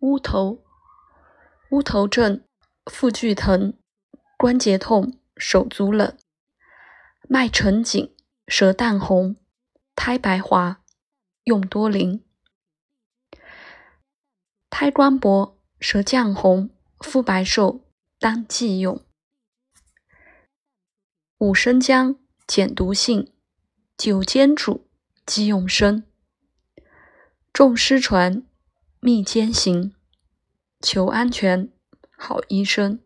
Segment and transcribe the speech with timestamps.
[0.00, 0.64] 乌头，
[1.72, 2.42] 乌头症，
[2.86, 3.74] 腹剧疼，
[4.38, 6.16] 关节痛，手足冷，
[7.28, 8.16] 脉沉紧，
[8.48, 9.36] 舌淡红，
[9.94, 10.82] 苔白滑，
[11.44, 12.24] 用多灵。
[14.70, 17.84] 苔光薄，舌绛红，肤白瘦，
[18.18, 19.04] 当忌用。
[21.36, 23.30] 五生姜，减毒性，
[23.98, 24.88] 酒煎煮，
[25.26, 26.04] 忌用生。
[27.52, 28.46] 众师传。
[29.02, 29.92] 密兼行，
[30.82, 31.72] 求安全，
[32.18, 33.00] 好医生。